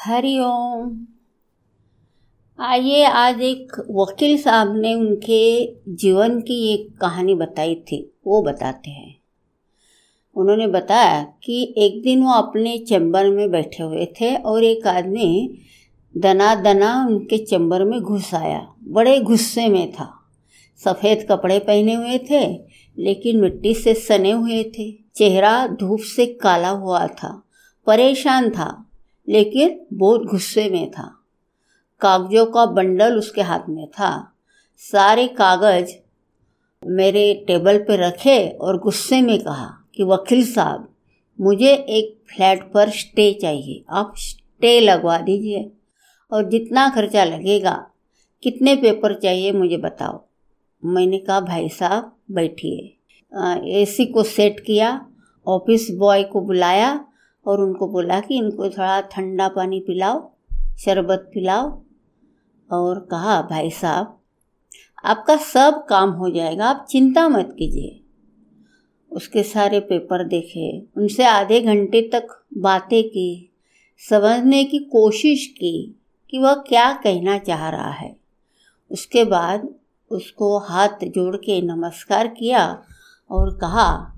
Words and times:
हरिओम 0.00 1.06
आइए, 2.60 3.04
आज 3.04 3.40
एक 3.40 3.86
वकील 3.90 4.38
साहब 4.38 4.76
ने 4.76 4.94
उनके 4.94 5.72
जीवन 5.88 6.40
की 6.40 6.74
एक 6.74 6.98
कहानी 7.00 7.34
बताई 7.34 7.74
थी, 7.74 8.12
वो 8.26 8.42
बताते 8.42 8.90
हैं। 8.90 9.18
उन्होंने 10.36 10.66
बताया 10.66 11.22
कि 11.22 11.74
एक 11.78 12.02
दिन 12.02 12.22
वो 12.22 12.32
अपने 12.32 12.78
चैम्बर 12.78 13.30
में 13.30 13.50
बैठे 13.50 13.82
हुए 13.82 14.06
थे 14.06 14.36
और 14.36 14.64
एक 14.64 14.86
आदमी 14.86 15.58
दना 16.16 16.54
दना 16.54 17.06
उनके 17.06 17.38
चैम्बर 17.38 17.84
में 17.84 18.00
घुस 18.00 18.34
आया। 18.34 18.74
बड़े 18.84 19.20
गुस्से 19.20 19.68
में 19.68 19.92
था। 19.92 20.20
सफ़ेद 20.84 21.26
कपड़े 21.30 21.58
पहने 21.58 21.94
हुए 21.94 22.18
थे, 22.18 22.58
लेकिन 22.98 23.40
मिट्टी 23.40 23.74
से 23.74 23.94
सने 23.94 24.30
हुए 24.30 24.72
थे। 24.78 24.92
चेहरा 25.14 25.66
धूप 25.66 26.00
से 26.00 26.26
काला 26.26 26.68
हुआ 26.68 27.06
था। 27.06 27.42
परेशान 27.86 28.50
था। 28.50 28.84
लेकिन 29.28 29.86
बहुत 29.92 30.22
गुस्से 30.22 30.70
में 30.70 30.90
था। 30.90 31.14
कागजों 32.00 32.46
का 32.46 32.66
बंडल 32.66 33.18
उसके 33.18 33.40
हाथ 33.40 33.60
में 33.68 33.86
था। 33.86 34.32
सारे 34.76 35.28
कागज़ 35.28 35.90
मेरे 36.86 37.44
टेबल 37.46 37.78
पर 37.78 37.98
रखे 37.98 38.48
और 38.48 38.78
गुस्से 38.78 39.22
में 39.22 39.38
कहा 39.38 39.84
कि, 39.94 40.04
वकील 40.04 40.52
साहब, 40.52 40.94
मुझे 41.40 41.74
एक 41.74 42.34
फ्लैट 42.36 42.72
पर 42.72 42.90
स्टे 42.90 43.38
चाहिए। 43.42 43.84
आप 43.90 44.12
स्टे 44.16 44.80
लगवा 44.80 45.18
दीजिए 45.18 45.72
और 46.32 46.48
जितना 46.48 46.90
खर्चा 46.90 47.24
लगेगा, 47.24 47.90
कितने 48.42 48.76
पेपर 48.76 49.14
चाहिए 49.14 49.52
मुझे 49.52 49.76
बताओ। 49.76 50.24
मैंने 50.84 51.18
कहा, 51.18 51.40
भाई 51.40 51.68
साहब, 51.68 52.16
बैठिए। 52.30 52.94
एसी 53.82 54.06
को 54.06 54.22
सेट 54.22 54.60
किया, 54.60 55.06
ऑफ़िस 55.46 55.90
बॉय 55.90 56.22
को 56.22 56.40
बुलाया 56.40 57.07
और 57.46 57.60
उनको 57.60 57.88
बोला 57.88 58.20
कि 58.20 58.36
इनको 58.36 58.64
थोड़ा 58.64 59.00
ठंडा 59.00 59.48
पानी 59.48 59.80
पिलाओ, 59.80 60.30
शरबत 60.78 61.30
पिलाओ। 61.34 61.82
और 62.70 63.00
कहा, 63.00 63.42
भाई 63.42 63.70
साहब, 63.70 64.18
आपका 65.04 65.36
सब 65.36 65.86
काम 65.88 66.10
हो 66.10 66.30
जाएगा, 66.30 66.66
आप 66.66 66.86
चिंता 66.90 67.28
मत 67.28 67.56
कीजिए 67.58 68.00
उसके 69.12 69.42
सारे 69.42 69.80
पेपर 69.80 70.24
देखे, 70.24 70.82
उनसे 70.96 71.24
आधे 71.24 71.60
घंटे 71.60 72.02
तक 72.02 72.44
बातें 72.58 73.08
की, 73.08 73.52
समझने 74.10 74.64
की 74.64 74.78
कोशिश 74.78 75.46
की 75.46 76.00
कि 76.30 76.38
वह 76.38 76.54
क्या 76.54 76.92
कहना 76.92 77.38
चाह 77.38 77.68
रहा 77.68 77.90
है। 77.90 78.16
उसके 78.90 79.24
बाद 79.24 79.68
उसको 80.10 80.58
हाथ 80.58 80.88
जोड़ 80.88 81.36
के 81.36 81.62
नमस्कार 81.62 82.26
किया 82.26 82.82
और 83.30 83.58
कहा 83.58 84.17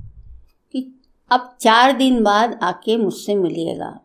अब 1.30 1.56
चार 1.60 1.92
दिन 1.92 2.22
बाद 2.22 2.58
आके 2.62 2.96
मुझसे 2.96 3.34
मिलिएगा। 3.34 4.00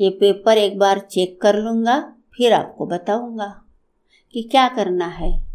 ये 0.00 0.10
पेपर 0.10 0.58
एक 0.58 0.78
बार 0.78 0.98
चेक 0.98 1.40
कर 1.40 1.56
लूँगा, 1.56 2.14
फिर 2.36 2.52
आपको 2.52 2.86
बताऊँगा 2.86 3.62
कि 4.32 4.42
क्या 4.42 4.68
करना 4.68 5.06
है। 5.06 5.46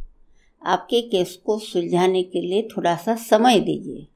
आपके 0.66 1.02
केस 1.02 1.40
को 1.46 1.60
सुलझाने 1.60 2.24
के 2.24 2.42
लिए 2.42 2.68
थोड़ा 2.78 2.96
सा 2.96 3.16
समय 3.16 3.60
दीजिए। 3.60 4.08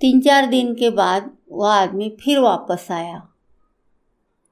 तीन 0.00 0.20
चार 0.20 0.46
दिन 0.46 0.74
के 0.74 0.90
बाद 0.90 1.30
वह 1.52 1.72
आदमी 1.72 2.16
फिर 2.20 2.38
वापस 2.38 2.86
आया। 2.90 3.28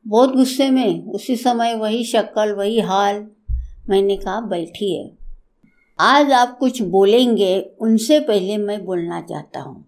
बहुत 0.07 0.35
गुस्से 0.35 0.71
में, 0.71 1.05
उसी 1.05 1.37
समय 1.37 1.75
वही 1.75 2.05
शक्ल, 2.05 2.53
वही 2.53 2.81
हाल 2.81 3.27
मैंने 3.89 4.17
कहा 4.17 4.41
बैठिए 4.41 5.15
आज 5.99 6.33
आप 6.33 6.59
कुछ 6.59 6.83
बोलेंगे, 6.83 7.61
उनसे 7.81 8.21
पहले 8.21 8.57
मैं 8.57 8.85
बोलना 8.85 9.21
चाहता 9.21 9.61
हूँ। 9.61 9.88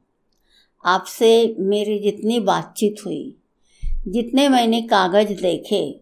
आपसे 0.85 1.57
मेरी 1.59 1.99
जितनी 1.99 2.41
बातचीत 2.41 2.97
हुई, 3.07 3.37
जितने 4.09 4.49
मैंने 4.49 4.83
कागज़ 4.83 5.43
देखे, 5.43 6.01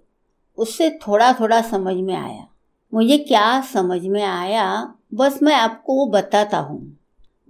उससे 0.56 0.90
थोड़ा 0.90 1.32
थोड़ा 1.32 1.62
समझ 1.62 1.96
में 1.96 2.14
आया। 2.14 2.46
मुझे 2.94 3.18
क्या 3.18 3.60
समझ 3.60 4.02
में 4.02 4.22
आया, 4.22 4.94
बस 5.14 5.42
मैं 5.42 5.54
आपको 5.54 5.94
वो 5.94 6.06
बताता 6.06 6.58
हूँ। 6.58 6.96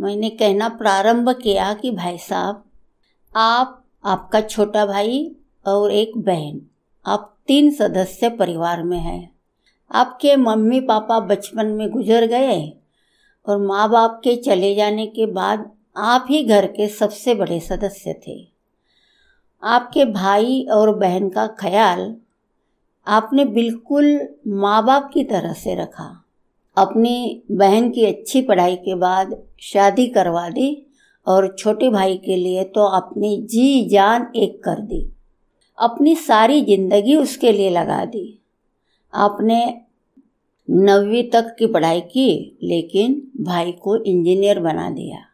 मैंने 0.01 0.31
कहना 0.31 0.69
प्रारंभ 0.69 1.29
किया 1.29 1.75
कि, 1.75 1.91
भाई 1.91 2.19
साहब, 2.19 2.65
आप, 3.37 3.85
आपका 4.05 4.41
छोटा 4.41 4.87
भाई 4.87 5.37
और 5.67 5.93
एक 5.93 6.19
बहन, 6.19 6.61
आप 7.07 7.37
तीन 7.47 7.71
सदस्य 7.71 8.29
परिवार 8.29 8.83
में 8.83 8.99
हैं। 8.99 9.35
आपके 9.93 10.37
मम्मी 10.37 10.81
पापा 10.81 11.21
बचपन 11.21 11.67
में 11.67 11.91
गुजर 11.91 12.27
गए 12.27 12.73
और 13.49 13.59
माँ 13.59 13.91
बाप 13.91 14.21
के 14.25 14.37
चले 14.37 14.75
जाने 14.75 15.07
के 15.07 15.27
बाद 15.27 15.78
आप 15.97 16.27
ही 16.31 16.43
घर 16.45 16.67
के 16.67 16.87
सबसे 16.89 17.35
बड़े 17.35 17.59
सदस्य 17.61 18.13
थे। 18.27 18.37
आपके 19.63 20.05
भाई 20.05 20.61
और 20.73 20.95
बहन 20.97 21.29
का 21.29 21.47
ख्याल 21.61 22.15
आपने 23.07 23.45
बिल्कुल 23.47 24.07
माँ 24.57 24.85
बाप 24.87 25.11
की 25.15 25.25
तरह 25.25 25.53
से 25.55 25.75
रखा। 25.75 26.09
अपनी 26.77 27.43
बहन 27.53 27.91
की 27.91 28.05
अच्छी 28.07 28.43
पढ़ाई 28.43 28.77
के 28.77 28.95
बाद 28.95 29.37
शादी 29.63 30.07
करवा 30.09 30.49
दी 30.51 30.71
और 31.27 31.55
छोटे 31.59 31.89
भाई 31.91 32.17
के 32.17 32.37
लिए 32.37 32.65
तो 32.65 32.85
अपनी 32.97 33.37
जी 33.45 33.89
जान 33.89 34.31
एक 34.37 34.63
कर 34.65 34.81
दी। 34.83 35.01
अपनी 35.79 36.15
सारी 36.17 36.61
ज़िंदगी 36.65 37.17
उसके 37.17 37.53
लिए 37.53 37.71
लगा 37.71 38.05
दी। 38.05 38.27
आपने 39.13 39.61
नवीं 40.69 41.29
तक 41.31 41.55
की 41.59 41.67
पढ़ाई 41.67 42.01
की, 42.03 42.59
लेकिन 42.63 43.23
भाई 43.41 43.73
को 43.75 43.97
इंजीनियर 43.97 44.61
बना 44.61 44.89
दिया। 44.91 45.25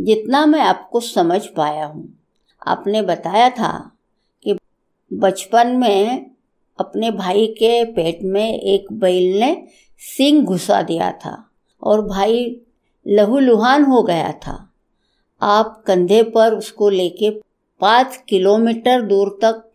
जितना 0.00 0.46
मैं 0.46 0.60
आपको 0.60 1.00
समझ 1.00 1.46
पाया 1.46 1.86
हूँ। 1.86 2.18
आपने 2.66 3.02
बताया 3.02 3.50
था 3.50 3.92
कि 4.42 4.56
बचपन 5.12 5.68
में 5.68 6.30
अपने 6.78 7.10
भाई 7.10 7.46
के 7.46 7.84
पेट 7.84 8.18
में 8.22 8.58
एक 8.60 8.92
बैल 8.92 9.40
ने 9.40 9.68
सिंग 9.98 10.44
घुसा 10.44 10.82
दिया 10.82 11.10
था 11.12 11.50
और 11.82 12.02
भाई 12.02 12.60
लहूलुहान 13.06 13.84
हो 13.84 14.02
गया 14.02 14.32
था। 14.32 14.72
आप 15.42 15.82
कंधे 15.86 16.22
पर 16.22 16.54
उसको 16.54 16.88
लेके 16.88 17.30
पाँच 17.80 18.24
किलोमीटर 18.28 19.02
दूर 19.02 19.38
तक 19.42 19.70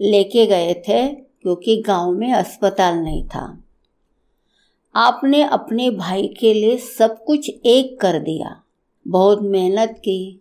लेके 0.00 0.46
गए 0.46 0.74
थे, 0.88 1.08
क्योंकि 1.08 1.82
गाँव 1.82 2.12
में 2.12 2.32
अस्पताल 2.32 2.94
नहीं 2.94 3.24
था। 3.24 3.62
आपने 4.94 5.42
अपने 5.42 5.90
भाई 5.90 6.28
के 6.40 6.54
लिए 6.54 6.76
सब 6.76 7.24
कुछ 7.24 7.50
एक 7.66 8.00
कर 8.00 8.18
दिया। 8.18 8.59
बहुत 9.08 9.42
मेहनत 9.42 9.90
की। 9.98 10.40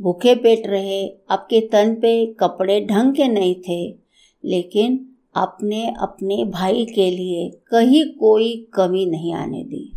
भूखे 0.00 0.34
पेट 0.34 0.66
रहे, 0.66 1.08
आपके 1.30 1.60
तन 1.60 1.94
पे 1.94 2.26
कपड़े 2.26 2.86
ढंग 2.86 3.14
के 3.14 3.28
नहीं 3.28 3.54
थे, 3.54 3.98
लेकिन 4.44 5.08
आपने 5.36 5.94
अपने 6.00 6.44
भाई 6.44 6.84
के 6.84 7.10
लिए 7.10 7.50
कहीं 7.70 8.04
कोई 8.04 8.68
कमी 8.74 9.06
नहीं 9.06 9.34
आने 9.34 9.64
दी। 9.64 9.92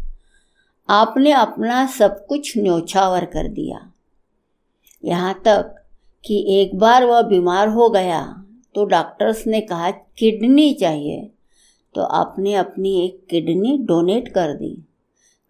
आपने 0.90 1.31
अपना 1.31 1.86
सब 1.86 2.26
कुछ 2.26 2.58
न्योछावर 2.58 3.26
कर 3.26 3.48
दिया। 3.48 3.92
यहाँ 5.06 5.42
तक 5.46 5.76
कि 6.26 6.46
एक 6.50 6.76
बार 6.76 7.06
वह 7.06 7.22
बीमार 7.22 7.68
हो 7.68 7.90
गया 7.90 8.46
तो 8.76 8.86
डॉक्टर्स 8.86 9.47
ने 9.47 9.62
कहा, 9.62 9.92
किडनी 9.92 10.74
चाहिए। 10.74 11.32
तो 11.96 12.02
आपने 12.02 12.53
अपनी 12.53 13.06
एक 13.06 13.28
किडनी 13.30 13.78
डोनेट 13.78 14.28
कर 14.28 14.53
दी। 14.53 14.88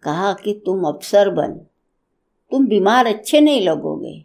कहा 0.02 0.32
कि, 0.32 0.62
तुम 0.66 0.84
अफसर 0.84 1.30
बन 1.30 1.66
तुम 2.52 2.66
बीमार 2.68 3.06
अच्छे 3.06 3.40
नहीं 3.40 3.60
लगोगे। 3.62 4.22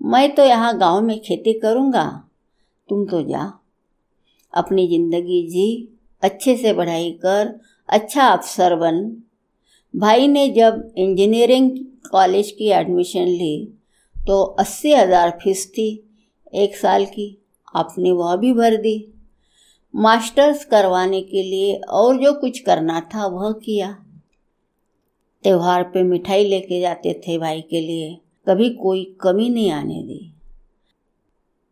मैं 0.00 0.34
तो 0.34 0.44
यहाँ 0.44 0.76
गाँव 0.78 1.00
में 1.02 1.18
खेती 1.20 1.52
करूँगा। 1.60 2.04
तुम 2.88 3.04
तो 3.06 3.22
जा। 3.22 3.52
अपनी 4.52 4.86
ज़िंदगी 4.88 5.42
जी, 5.48 5.88
अच्छे 6.22 6.56
से 6.56 6.72
पढ़ाई 6.72 7.10
कर 7.22 7.58
अच्छा 7.88 8.26
अफसर 8.26 8.74
बन। 8.76 9.00
भाई 9.94 10.28
ने 10.28 10.48
जब 10.50 10.92
इंजीनियरिंग 10.98 11.70
कॉलेज 12.10 12.50
की 12.50 12.68
एडमिशन 12.70 13.26
ली 13.28 13.74
तो 14.16 14.42
अस्सी 14.60 14.92
हज़ार 14.92 15.30
फ़ीस 15.42 15.66
थी 15.68 15.88
एक 16.54 16.76
साल 16.76 17.04
की। 17.06 17.36
आपने 17.74 18.12
वह 18.12 18.34
भी 18.36 18.52
भर 18.52 18.76
दी। 18.76 18.96
मास्टर्स 19.94 20.64
करवाने 20.64 21.20
के 21.22 21.42
लिए 21.42 21.74
और 21.90 22.16
जो 22.16 22.32
कुछ 22.40 22.58
करना 22.60 23.00
था 23.14 23.26
वह 23.26 23.52
किया। 23.64 23.96
त्यौहार 25.44 25.82
पे 25.84 26.02
मिठाई 26.02 26.44
लेके 26.44 26.80
जाते 26.80 27.12
थे 27.26 27.38
भाई 27.38 27.60
के 27.60 27.80
लिए। 27.80 28.16
कभी 28.48 28.70
कोई 28.70 29.04
कमी 29.20 29.48
नहीं 29.48 29.70
आने 29.70 30.02
दी। 30.02 30.32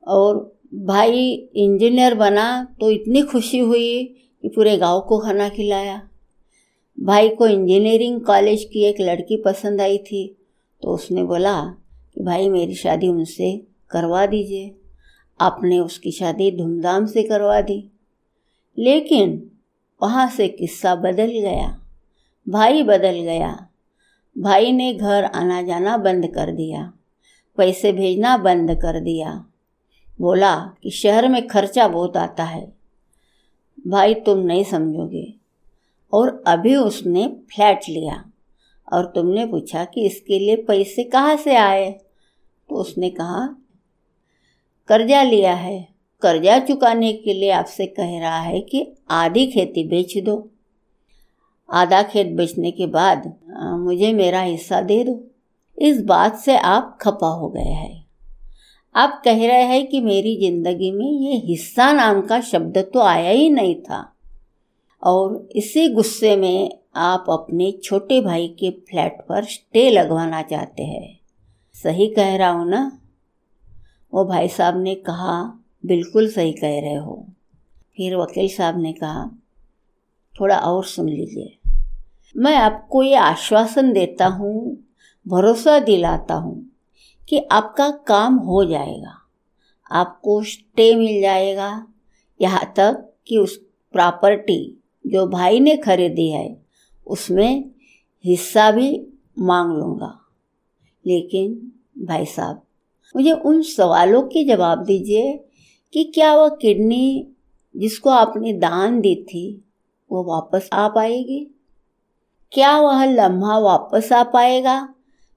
और 0.07 0.59
भाई 0.75 1.33
इंजीनियर 1.57 2.15
बना 2.15 2.47
तो 2.81 2.91
इतनी 2.91 3.23
खुशी 3.23 3.59
हुई 3.59 4.05
कि 4.43 4.49
पूरे 4.49 4.77
गाँव 4.77 5.01
को 5.01 5.19
खाना 5.19 5.49
खिलाया। 5.49 6.09
भाई 7.01 7.29
को 7.29 7.47
इंजीनियरिंग 7.47 8.21
कॉलेज 8.21 8.65
की 8.65 8.85
एक 8.85 9.01
लड़की 9.01 9.37
पसंद 9.37 9.81
आई 9.81 9.99
थी 9.99 10.37
तो 10.83 10.89
उसने 10.89 11.25
बोला 11.25 11.63
कि 12.15 12.23
भाई 12.23 12.49
मेरी 12.49 12.75
शादी 12.75 13.09
उनसे 13.09 13.57
करवा 13.91 14.27
दीजिए। 14.27 14.75
आपने 15.41 15.79
उसकी 15.79 16.11
शादी 16.11 16.51
धूमधाम 16.51 17.07
से 17.07 17.23
करवा 17.23 17.61
दी। 17.61 17.83
लेकिन 18.79 19.51
वहाँ 20.03 20.29
से 20.31 20.49
किस्सा 20.49 20.95
बदल 20.95 21.31
गया। 21.31 21.86
भाई 22.49 22.83
बदल 22.83 23.21
गया। 23.21 23.67
भाई 24.39 24.73
ने 24.73 24.95
घर 24.95 25.25
आना 25.25 25.63
जाना 25.63 25.97
बंद 25.97 26.27
कर 26.27 26.53
दिया। 26.53 26.93
पैसे 27.57 27.93
भेजना 27.93 28.37
बंद 28.37 28.71
कर 28.71 29.01
दिया। 29.01 29.47
बोला 30.21 30.73
कि 30.83 30.91
शहर 30.91 31.29
में 31.29 31.49
खर्चा 31.49 31.89
बहुत 31.89 32.17
आता 32.17 32.45
है। 32.45 32.73
भाई 33.87 34.15
तुम 34.15 34.39
नहीं 34.39 34.65
समझोगे। 34.65 35.35
और 36.13 36.45
अभी 36.47 36.77
उसने 36.77 37.37
फ्लैट 37.55 37.81
लिया। 37.89 38.31
और 38.93 39.07
तुमने 39.07 39.47
पूछा 39.47 39.85
कि 39.85 40.07
इसके 40.07 40.39
लिए 40.39 40.57
पैसे 40.57 41.05
कहाँ 41.05 41.37
से 41.37 41.57
आए? 41.57 41.93
तो 42.69 42.75
उसने 42.75 43.11
कहा, 43.11 43.57
कर्जा 44.89 45.23
लिया 45.23 45.55
है। 45.55 45.89
कर्जा 46.23 46.59
चुकाने 46.59 47.13
के 47.13 47.35
लिए 47.35 47.51
आपसे 47.51 47.87
कह 47.87 48.21
रहा 48.21 48.41
है 48.41 48.61
कि 48.61 48.93
आधी 49.11 49.47
खेती 49.47 49.85
बेच 49.85 50.19
दो। 50.19 50.51
आधा 51.69 52.03
खेत 52.03 52.27
बेचने 52.37 52.71
के 52.71 52.87
बाद 52.89 53.33
मुझे 53.79 54.13
मेरा 54.13 54.41
हिस्सा 54.41 54.81
दे 54.81 55.03
दो। 55.05 55.21
इस 55.79 56.03
बात 56.05 56.37
से 56.37 56.57
आप 56.59 56.97
खपा 57.01 57.29
हो 57.31 57.49
गए 57.49 57.63
हैं। 57.63 58.05
आप 58.95 59.21
कह 59.25 59.47
रहे 59.47 59.63
हैं 59.65 59.87
कि 59.87 60.01
मेरी 60.01 60.37
ज़िंदगी 60.41 60.91
में 60.91 61.07
ये 61.07 61.37
हिस्सा 61.47 61.91
नाम 61.93 62.21
का 62.27 62.41
शब्द 62.43 62.79
तो 62.95 63.01
आया 63.01 63.31
ही 63.31 63.49
नहीं 63.51 63.75
था। 63.83 64.01
और 65.03 65.49
इसी 65.57 65.89
गुस्से 65.89 66.37
में 66.37 66.79
आप 66.97 67.25
अपने 67.31 67.71
छोटे 67.85 68.21
भाई 68.21 68.47
के 68.59 68.71
फ्लैट 68.71 69.21
पर 69.29 69.45
स्टे 69.45 69.89
लगवाना 69.91 70.43
चाहते 70.43 70.83
हैं। 70.83 71.19
सही 71.75 72.07
कह 72.09 72.37
रहा 72.37 72.51
हूँ 72.51 72.69
ना? 72.69 72.81
वो 74.13 74.25
भाई 74.25 74.49
साहब 74.49 74.83
ने 74.83 74.95
कहा, 74.95 75.43
बिल्कुल 75.85 76.29
सही 76.31 76.53
कह 76.53 76.81
रहे 76.81 76.95
हो। 76.95 77.25
फिर 77.97 78.17
वकील 78.17 78.49
साहब 78.49 78.81
ने 78.81 78.93
कहा, 78.93 79.31
थोड़ा 80.35 80.59
और 80.59 80.85
सुन 80.85 81.09
लीजिए। 81.09 81.56
मैं 82.37 82.55
आपको 82.57 83.03
ये 83.03 83.15
आश्वासन 83.15 83.93
देता 83.93 84.27
हूँ, 84.27 84.77
भरोसा 85.27 85.79
दिलाता 85.79 86.35
हूँ 86.35 86.71
कि 87.29 87.39
आपका 87.53 87.91
काम 87.91 88.35
हो 88.35 88.65
जाएगा। 88.65 89.15
आपको 89.91 90.43
स्टे 90.43 90.95
मिल 90.95 91.21
जाएगा 91.23 91.87
यहाँ 92.41 92.65
तक 92.77 93.13
कि 93.27 93.39
उस 93.39 93.57
प्रॉपर्टी 93.95 94.83
जो 95.07 95.27
भाई 95.27 95.61
ने 95.61 95.77
खरीदी 95.77 96.31
है, 96.31 96.57
उसमें 97.07 97.71
हिस्सा 98.25 98.71
भी 98.71 99.07
मांग 99.39 99.77
लूँगा। 99.79 100.15
लेकिन 101.07 101.73
भाई 102.07 102.25
साहब, 102.25 102.63
मुझे 103.15 103.33
उन 103.33 103.63
सवालों 103.63 104.23
के 104.23 104.45
जवाब 104.45 104.85
दीजिए 104.85 105.37
कि 105.93 106.05
क्या 106.05 106.35
वह 106.35 106.49
किडनी 106.49 107.27
जिसको 107.77 108.11
आपने 108.11 108.53
दान 108.53 109.01
दी 109.01 109.15
थी, 109.15 109.65
वो 110.11 110.25
वापस 110.25 110.69
आ 110.73 110.89
पाएगी? 110.89 111.47
क्या 112.53 112.77
वह 112.81 113.05
लम्हा 113.05 113.59
वापस 113.59 114.13
आ 114.13 114.23
पाएगा 114.23 114.77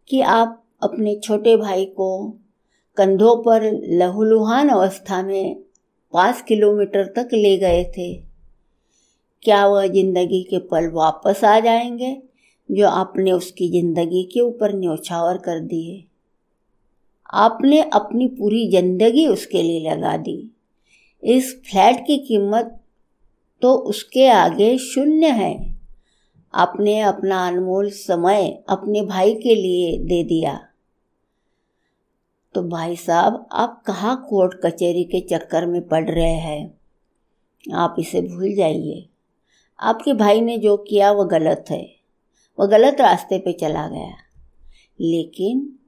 कि 0.10 0.22
आप 0.22 0.64
अपने 0.84 1.16
छोटे 1.16 1.56
भाई 1.58 1.86
को 1.86 2.10
कंधों 2.98 3.36
पर 3.44 3.64
लहूलुहान 4.00 4.70
अवस्था 4.70 5.22
में 5.24 5.56
पाँच 6.14 6.42
किलोमीटर 6.42 7.06
तक 7.06 7.30
ले 7.34 7.58
गए 7.58 7.84
थे? 7.84 8.14
क्या 9.44 9.66
वह 9.68 9.88
ज़िंदगी 9.88 10.42
के 10.44 10.60
पल 10.60 10.90
वापस 10.90 11.44
आ 11.44 11.60
जाएँगे 11.60 12.16
जो 12.70 12.88
आपने 12.88 13.32
उसकी 13.32 13.70
ज़िंदगी 13.72 14.24
के 14.24 14.40
ऊपर 14.40 14.74
न्यौछावर 14.74 15.38
कर 15.38 15.60
दिए 15.60 16.04
आपने 17.34 17.82
अपनी 17.84 18.28
पूरी 18.28 18.68
ज़िंदगी 18.72 19.28
उसके 19.28 19.62
लिए 19.64 19.90
लगा 19.90 20.16
दी। 20.18 20.52
इस 21.24 21.54
फ्लैट 21.66 22.00
की 22.00 22.18
कीमत 22.18 22.80
तो 23.62 23.74
उसके 23.74 24.28
आगे 24.28 24.78
शून्य 24.78 25.28
है। 25.28 25.69
आपने 26.54 27.00
अपना 27.00 27.48
अनमोल 27.48 27.90
समय 27.90 28.64
अपने 28.70 29.02
भाई 29.02 29.36
के 29.36 29.56
लिए 29.56 29.98
दे 29.98 30.24
दिया। 30.24 30.66
तो 32.54 32.64
भाई 32.64 32.96
साहब, 32.96 33.50
आप 33.52 33.84
कहाँ 33.86 34.28
कोर्ट 34.30 34.54
कचहरी 34.66 35.04
के 35.04 35.20
चक्कर 35.20 35.66
में 35.66 35.88
पड़ 35.88 36.10
रहे 36.10 36.34
हैं? 36.34 36.78
आप 37.74 37.96
इसे 38.00 38.22
भूल 38.22 38.56
जाइए। 38.56 39.10
आपके 39.80 40.14
भाई 40.14 40.42
ने 40.42 40.58
जो 40.58 40.78
किया 40.78 41.12
वो 41.12 41.26
गलत 41.26 41.66
है। 41.70 41.96
वह 42.60 42.66
गलत 42.66 43.02
रास्ते 43.02 43.40
पे 43.40 43.54
चला 43.54 43.88
गया। 43.88 44.12
लेकिन 45.02 45.80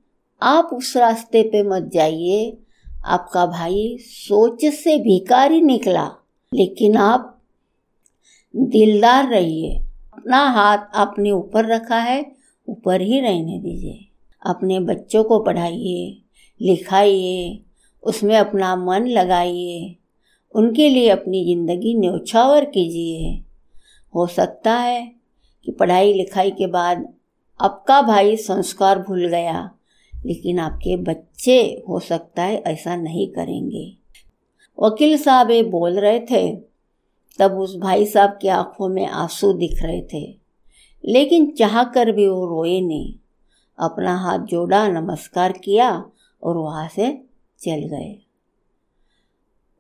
आप 0.42 0.70
उस 0.74 0.98
रास्ते 0.98 1.44
पे 1.44 1.64
मत 1.64 1.84
जाइए। 1.94 2.58
आपका 3.06 3.46
भाई 3.46 3.98
सोच 4.00 4.66
से 4.66 4.98
भिकारी 4.98 5.62
निकला। 5.62 6.12
लेकिन 6.54 6.98
आप 6.98 7.42
दिलदार 8.56 9.30
रहिए। 9.30 9.91
अपना 10.22 10.40
हाथ 10.46 10.78
आपने 10.96 11.32
ऊपर 11.32 11.66
रखा 11.66 11.98
है, 11.98 12.20
ऊपर 12.68 13.02
ही 13.02 13.20
रहने 13.20 13.58
दीजिए। 13.60 14.06
अपने 14.42 14.80
बच्चों 14.80 15.24
को 15.24 15.40
पढ़ाइए, 15.40 16.22
लिखाइए, 16.62 17.60
उसमें 18.04 18.36
अपना 18.38 18.76
मन 18.76 19.08
लगाइए, 19.08 19.96
उनके 20.56 20.90
लिए 20.90 21.10
अपनी 21.10 21.44
ज़िंदगी 21.46 21.94
न्यौछावर 22.00 22.66
कीजिए। 22.66 23.34
हो 24.14 24.28
सकता 24.28 24.74
है 24.74 25.02
कि 25.66 25.72
पढ़ाई 25.72 26.14
लिखाई 26.14 26.52
के 26.52 26.68
बाद 26.68 27.08
आपका 27.60 28.02
भाई 28.02 28.38
संस्कार 28.38 29.00
भूल 29.00 29.28
गया, 29.28 29.70
लेकिन 30.14 30.60
आपके 30.60 30.98
बच्चे 31.04 31.62
हो 31.90 32.00
सकता 32.00 32.44
है 32.44 32.62
ऐसा 32.68 32.96
नहीं 32.96 33.28
करेंगे। 33.32 33.92
वकील 34.78 35.18
साहब 35.18 35.52
ये 35.52 35.64
बोल 35.64 36.00
रहे 36.00 36.20
थे 36.32 36.71
तब 37.40 37.52
उस 37.52 37.78
भाई 37.78 38.06
साहब 38.06 38.40
की 38.42 38.48
आँखों 38.48 38.90
में 38.90 39.08
आँसू 39.08 39.54
दिख 39.54 39.84
रहे 39.84 40.02
थे। 40.02 40.38
लेकिन 41.06 41.52
चाह 41.52 41.84
कर 41.84 42.12
भी 42.12 42.28
वो 42.28 42.46
रोए 42.46 42.82
नहीं। 42.82 43.16
अपना 43.80 44.18
हाथ 44.18 44.40
जोड़ा, 44.40 44.88
नमस्कार 44.88 45.52
किया 45.52 46.06
और 46.44 46.58
वहाँ 46.58 46.88
से 46.88 47.26
चल 47.60 47.76
गए। 47.76 48.26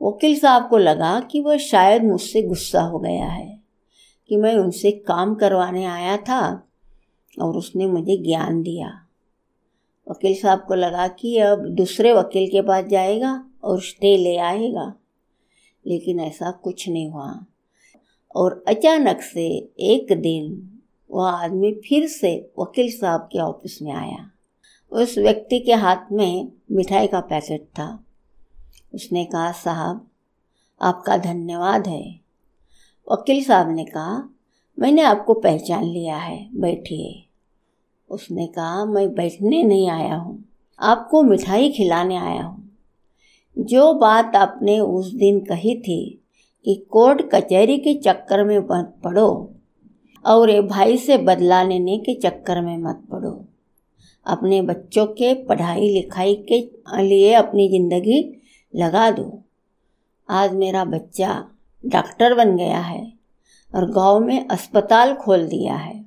वकील 0.01 0.39
साहब 0.39 0.69
को 0.69 0.77
लगा 0.77 1.19
कि 1.19 1.39
वह 1.39 1.57
शायद 1.57 2.03
मुझसे 2.03 2.42
गुस्सा 2.42 2.81
हो 2.81 3.00
गया 3.00 3.25
है, 3.25 3.59
कि 4.27 4.38
मैं 4.38 4.56
उनसे 4.56 4.92
काम 4.92 5.36
करवाने 5.36 5.86
आया 5.86 6.18
था 6.18 6.68
और 7.42 7.57
उसने 7.57 7.86
मुझे 7.86 8.18
ज्ञान 8.18 8.62
दिया। 8.62 9.07
वकील 10.12 10.36
साहब 10.36 10.65
को 10.68 10.74
लगा 10.74 11.07
कि 11.07 11.38
अब 11.38 11.65
दूसरे 11.65 12.13
वकील 12.13 12.51
के 12.51 12.62
पास 12.62 12.86
जाएगा 12.86 13.45
और 13.63 13.81
स्टे 13.81 14.18
ले 14.18 14.38
आएगा। 14.38 14.94
लेकिन 15.88 16.19
ऐसा 16.19 16.51
कुछ 16.51 16.89
नहीं 16.89 17.10
हुआ। 17.12 17.45
और 18.36 18.63
अचानक 18.68 19.22
से 19.22 19.48
एक 19.80 20.13
दिन 20.13 20.68
वह 21.12 21.30
आदमी 21.30 21.72
फिर 21.74 22.07
से 22.07 22.51
वकील 22.60 22.92
साहब 22.92 23.22
के 23.22 23.39
ऑफ़िस 23.39 23.81
में 23.81 23.92
आया। 23.92 24.30
उस 24.92 25.18
व्यक्ति 25.18 25.60
के 25.60 25.74
हाथ 25.74 26.12
में 26.12 26.51
मिठाई 26.72 27.07
का 27.07 27.19
पैकेट 27.19 27.62
था। 27.62 28.04
उसने 28.94 29.25
कहा, 29.25 29.51
साहब, 29.51 30.07
आपका 30.81 31.18
धन्यवाद 31.18 31.88
है। 31.88 32.19
वकील 33.11 33.44
साहब 33.44 33.76
ने 33.76 33.85
कहा, 33.85 34.30
मैंने 34.80 35.02
आपको 35.02 35.33
पहचान 35.33 35.83
लिया 35.83 36.18
है, 36.18 36.50
बैठिए। 36.54 37.26
उसने 38.09 38.47
कहा, 38.47 38.85
मैं 38.85 39.14
बैठने 39.14 39.64
नहीं 39.64 39.90
आया 39.90 40.16
हूँ, 40.16 40.44
आपको 40.80 41.21
मिठाई 41.21 41.71
खिलाने 41.71 42.16
आया 42.16 42.44
हूँ। 42.44 42.60
जो 43.57 43.93
बात 43.93 44.35
आपने 44.35 44.79
उस 44.79 45.13
दिन 45.13 45.39
कही 45.39 45.75
थी 45.81 45.99
कि 46.65 46.75
कोर्ट 46.91 47.21
कचहरी 47.33 47.77
के 47.77 47.93
चक्कर 47.93 48.43
में 48.43 48.57
मत 48.59 48.93
पड़ो 49.03 49.29
और 50.25 50.49
ये 50.49 50.61
भाई 50.61 50.97
से 50.97 51.17
बदला 51.17 51.61
लेने 51.63 51.97
के 51.97 52.13
चक्कर 52.19 52.61
में 52.61 52.77
मत 52.77 53.01
पड़ो। 53.11 53.31
अपने 54.25 54.61
बच्चों 54.61 55.05
के 55.05 55.33
पढ़ाई 55.43 55.89
लिखाई 55.89 56.35
के 56.51 56.59
लिए 57.03 57.33
अपनी 57.33 57.67
ज़िंदगी 57.69 58.21
लगा 58.73 59.09
दो। 59.11 59.43
आज 60.29 60.53
मेरा 60.53 60.83
बच्चा 60.85 61.43
डॉक्टर 61.83 62.33
बन 62.33 62.55
गया 62.57 62.79
है 62.79 63.01
और 63.71 63.89
गाँव 63.91 64.19
में 64.19 64.47
अस्पताल 64.47 65.13
खोल 65.15 65.47
दिया 65.47 65.75
है। 65.75 66.03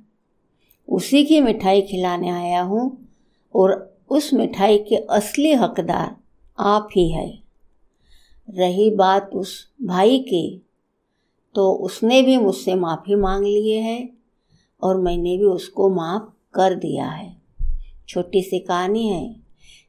उसी 0.87 1.23
की 1.25 1.41
मिठाई 1.41 1.81
खिलाने 1.81 2.29
आया 2.29 2.61
हूँ 2.61 2.85
और 3.55 3.97
उस 4.09 4.33
मिठाई 4.33 4.77
के 4.77 4.95
असली 4.95 5.53
हकदार 5.53 6.15
आप 6.57 6.87
ही 6.95 7.09
है। 7.11 7.27
रही 8.49 8.89
बात 8.89 9.29
उस 9.33 9.67
भाई 9.81 10.19
की 10.19 10.61
तो 11.55 11.71
उसने 11.73 12.21
भी 12.21 12.37
मुझसे 12.37 12.75
माफ़ी 12.75 13.15
मांग 13.15 13.43
लिए 13.43 13.79
है 13.79 14.09
और 14.83 14.97
मैंने 14.97 15.37
भी 15.37 15.43
उसको 15.43 15.89
माफ़ 15.89 16.23
कर 16.53 16.75
दिया 16.75 17.07
है। 17.07 17.35
छोटी 18.07 18.41
सी 18.41 18.59
कहानी 18.59 19.07
है, 19.07 19.35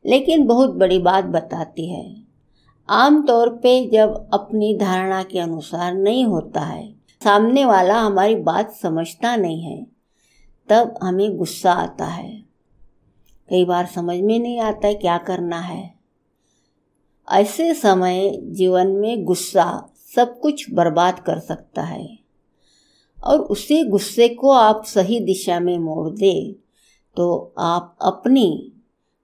लेकिन 0.04 0.46
बहुत 0.46 0.70
बड़ी 0.70 0.98
बात 0.98 1.24
बताती 1.24 1.90
है। 1.90 2.22
आम 2.88 3.22
तौर 3.26 3.48
पे 3.50 3.90
जब 3.90 4.28
अपनी 4.34 4.76
धारणा 4.76 5.22
के 5.22 5.38
अनुसार 5.38 5.94
नहीं 5.94 6.24
होता 6.24 6.60
है, 6.60 6.92
सामने 7.22 7.64
वाला 7.64 8.00
हमारी 8.00 8.34
बात 8.34 8.72
समझता 8.72 9.36
नहीं 9.36 9.62
है, 9.62 9.86
तब 10.68 10.98
हमें 11.02 11.36
गुस्सा 11.36 11.72
आता 11.72 12.06
है। 12.06 12.30
कई 13.48 13.64
बार 13.64 13.86
समझ 13.86 14.18
में 14.18 14.38
नहीं 14.38 14.60
आता 14.60 14.88
है 14.88 14.94
क्या 14.94 15.18
करना 15.18 15.60
है। 15.60 15.95
ऐसे 17.28 17.72
समय 17.74 18.30
जीवन 18.50 18.90
में 18.92 19.24
गुस्सा 19.24 19.64
सब 20.16 20.38
कुछ 20.40 20.64
बर्बाद 20.74 21.18
कर 21.20 21.38
सकता 21.38 21.82
है। 21.82 22.06
और 23.18 23.40
उसी 23.40 23.82
गुस्से 23.84 24.28
को 24.30 24.50
आप 24.50 24.82
सही 24.86 25.18
दिशा 25.20 25.58
में 25.60 25.78
मोड़ 25.78 26.08
दे 26.10 26.34
तो 27.16 27.54
आप 27.58 27.96
अपनी 28.02 28.72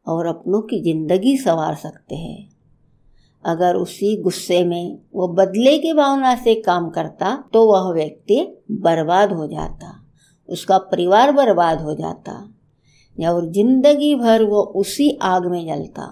और 0.06 0.26
अपनों 0.26 0.60
की 0.62 0.80
ज़िंदगी 0.82 1.36
संवार 1.36 1.74
सकते 1.74 2.14
हैं। 2.14 2.48
अगर 3.44 3.74
उसी 3.74 4.16
गुस्से 4.22 4.62
में 4.64 4.98
वो 5.14 5.28
बदले 5.34 5.76
की 5.78 5.92
भावना 5.92 6.34
से 6.36 6.54
काम 6.62 6.88
करता 6.90 7.34
तो 7.52 7.64
वह 7.66 7.92
व्यक्ति 7.94 8.40
बर्बाद 8.72 9.32
हो 9.32 9.46
जाता, 9.46 9.92
उसका 10.48 10.78
परिवार 10.80 11.32
बर्बाद 11.32 11.80
हो 11.80 11.94
जाता, 11.94 12.34
या 13.18 13.32
और 13.32 13.50
ज़िंदगी 13.52 14.14
भर 14.14 14.44
वो 14.44 14.62
उसी 14.76 15.10
आग 15.22 15.46
में 15.46 15.64
जलता। 15.66 16.08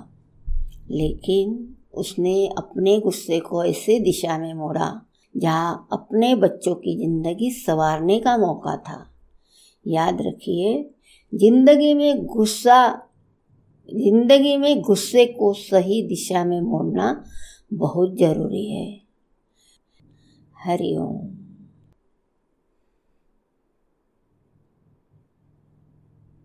लेकिन 0.90 1.52
उसने 1.94 2.46
अपने 2.48 2.98
गुस्से 3.00 3.38
को 3.40 3.64
ऐसे 3.64 3.98
दिशा 4.00 4.38
में 4.38 4.52
मोड़ा, 4.54 5.00
जहाँ 5.34 5.88
अपने 5.92 6.34
बच्चों 6.34 6.74
की 6.74 6.96
ज़िंदगी 6.98 7.50
संवारने 7.50 8.18
का 8.20 8.36
मौका 8.38 8.76
था। 8.76 9.06
याद 9.86 10.18
रखिए, 10.20 10.82
ज़िंदगी 11.32 11.92
में 11.94 12.24
गुस्सा, 12.26 12.88
ज़िंदगी 13.88 14.56
में 14.56 14.80
गुस्से 14.80 15.26
को 15.26 15.52
सही 15.52 16.02
दिशा 16.08 16.44
में 16.44 16.60
मोड़ना 16.60 17.24
बहुत 17.72 18.16
ज़रूरी 18.18 18.70
है। 18.70 19.00
हरिओम 20.56 21.39